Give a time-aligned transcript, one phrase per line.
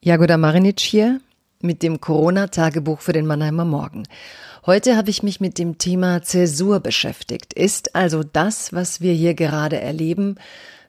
[0.00, 1.20] Jagoda Marinic hier
[1.60, 4.04] mit dem Corona-Tagebuch für den Mannheimer Morgen.
[4.64, 7.52] Heute habe ich mich mit dem Thema Zäsur beschäftigt.
[7.52, 10.36] Ist also das, was wir hier gerade erleben,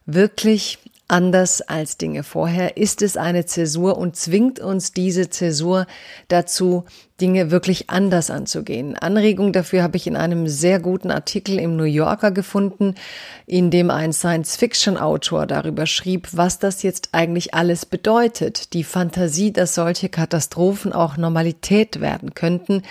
[0.06, 0.78] wirklich
[1.08, 2.76] anders als Dinge vorher?
[2.76, 5.86] Ist es eine Zäsur und zwingt uns diese Zäsur
[6.28, 6.84] dazu,
[7.20, 8.96] Dinge wirklich anders anzugehen.
[8.96, 12.94] Anregung dafür habe ich in einem sehr guten Artikel im New Yorker gefunden,
[13.46, 18.72] in dem ein Science-Fiction-Autor darüber schrieb, was das jetzt eigentlich alles bedeutet.
[18.72, 22.82] Die Fantasie, dass solche Katastrophen auch Normalität werden könnten.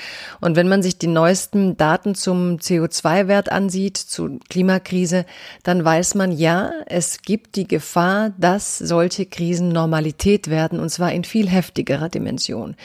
[0.42, 5.26] Und wenn man sich die neuesten Daten zum CO2-Wert ansieht, zur Klimakrise,
[5.64, 11.12] dann weiß man, ja, es gibt die Gefahr, dass solche Krisen Normalität werden, und zwar
[11.12, 12.76] in viel heftigerer Dimension.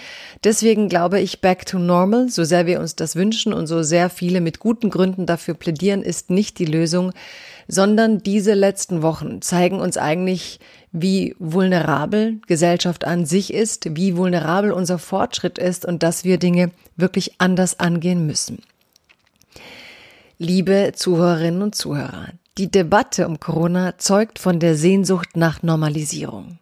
[0.44, 4.10] Deswegen glaube ich, back to normal, so sehr wir uns das wünschen und so sehr
[4.10, 7.12] viele mit guten Gründen dafür plädieren, ist nicht die Lösung,
[7.68, 10.60] sondern diese letzten Wochen zeigen uns eigentlich,
[10.92, 16.70] wie vulnerabel Gesellschaft an sich ist, wie vulnerabel unser Fortschritt ist und dass wir Dinge
[16.96, 18.62] wirklich anders angehen müssen.
[20.38, 26.58] Liebe Zuhörerinnen und Zuhörer, die Debatte um Corona zeugt von der Sehnsucht nach Normalisierung.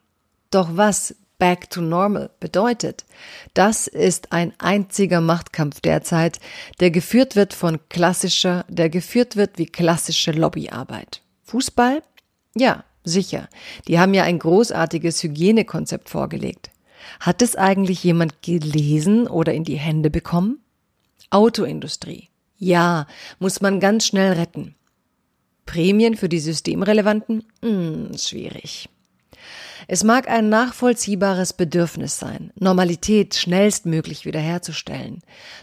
[0.50, 3.05] Doch was Back to Normal bedeutet.
[3.53, 6.39] Das ist ein einziger Machtkampf derzeit,
[6.79, 11.21] der geführt wird von klassischer, der geführt wird wie klassische Lobbyarbeit.
[11.43, 12.05] Fußball?
[12.55, 13.49] Ja, sicher.
[13.89, 16.71] Die haben ja ein großartiges Hygienekonzept vorgelegt.
[17.19, 20.61] Hat es eigentlich jemand gelesen oder in die Hände bekommen?
[21.31, 22.29] Autoindustrie.
[22.56, 23.09] Ja,
[23.41, 24.77] muss man ganz schnell retten.
[25.67, 27.43] Prämien für die Systemrelevanten?
[27.62, 28.89] Hm, schwierig.
[29.88, 35.22] Es mag ein nachvollziehbares Bedürfnis sein, Normalität schnellstmöglich wiederherzustellen.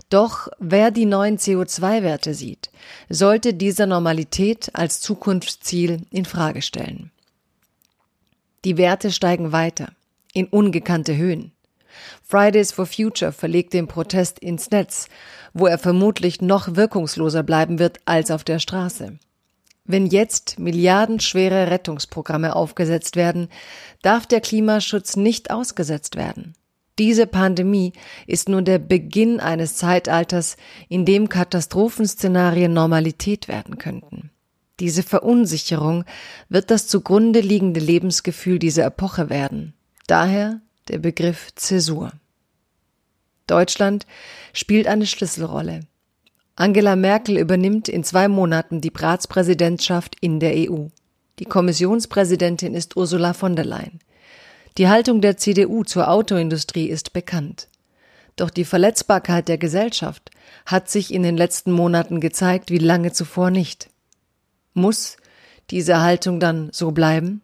[0.09, 2.69] Doch wer die neuen CO2-Werte sieht,
[3.09, 7.11] sollte diese Normalität als Zukunftsziel in Frage stellen.
[8.65, 9.93] Die Werte steigen weiter,
[10.33, 11.53] in ungekannte Höhen.
[12.23, 15.07] Fridays for Future verlegt den Protest ins Netz,
[15.53, 19.17] wo er vermutlich noch wirkungsloser bleiben wird als auf der Straße.
[19.91, 23.49] Wenn jetzt milliardenschwere Rettungsprogramme aufgesetzt werden,
[24.03, 26.53] darf der Klimaschutz nicht ausgesetzt werden.
[26.99, 27.93] Diese Pandemie
[28.27, 30.57] ist nur der Beginn eines Zeitalters,
[30.89, 34.29] in dem Katastrophenszenarien Normalität werden könnten.
[34.79, 36.05] Diese Verunsicherung
[36.49, 39.73] wird das zugrunde liegende Lebensgefühl dieser Epoche werden.
[40.05, 42.11] Daher der Begriff Zäsur.
[43.47, 44.05] Deutschland
[44.53, 45.79] spielt eine Schlüsselrolle.
[46.59, 50.87] Angela Merkel übernimmt in zwei Monaten die Ratspräsidentschaft in der EU.
[51.39, 54.01] Die Kommissionspräsidentin ist Ursula von der Leyen.
[54.77, 57.69] Die Haltung der CDU zur Autoindustrie ist bekannt.
[58.35, 60.31] Doch die Verletzbarkeit der Gesellschaft
[60.65, 63.89] hat sich in den letzten Monaten gezeigt wie lange zuvor nicht.
[64.73, 65.15] Muss
[65.69, 67.41] diese Haltung dann so bleiben?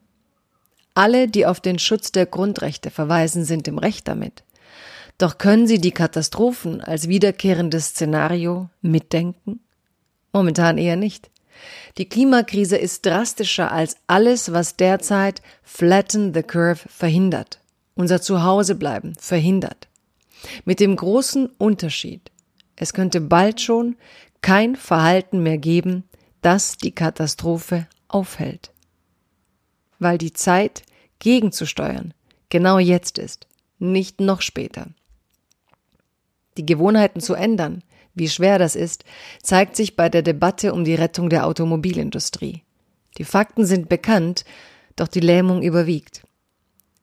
[0.93, 4.43] Alle, die auf den Schutz der Grundrechte verweisen, sind im Recht damit.
[5.17, 9.61] Doch können Sie die Katastrophen als wiederkehrendes Szenario mitdenken?
[10.33, 11.29] Momentan eher nicht.
[11.97, 17.61] Die Klimakrise ist drastischer als alles, was derzeit Flatten the Curve verhindert.
[17.95, 19.87] Unser Zuhausebleiben verhindert.
[20.65, 22.29] Mit dem großen Unterschied.
[22.75, 23.95] Es könnte bald schon
[24.41, 26.03] kein Verhalten mehr geben,
[26.41, 28.71] das die Katastrophe aufhält.
[29.97, 30.83] Weil die Zeit,
[31.19, 32.13] gegenzusteuern,
[32.49, 33.47] genau jetzt ist,
[33.79, 34.87] nicht noch später.
[36.57, 37.83] Die Gewohnheiten zu ändern,
[38.13, 39.03] wie schwer das ist,
[39.43, 42.63] zeigt sich bei der Debatte um die Rettung der Automobilindustrie.
[43.17, 44.45] Die Fakten sind bekannt,
[44.95, 46.23] doch die Lähmung überwiegt.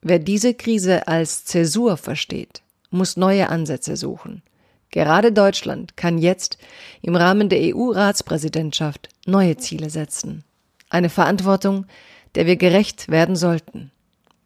[0.01, 4.43] Wer diese Krise als Zäsur versteht, muss neue Ansätze suchen.
[4.91, 6.59] Gerade Deutschland kann jetzt
[7.01, 10.45] im Rahmen der EU-Ratspräsidentschaft neue Ziele setzen.
[10.91, 11.87] Eine Verantwortung,
[12.35, 13.91] der wir gerecht werden sollten.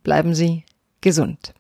[0.05, 0.65] Bleiben Sie
[1.01, 1.53] gesund.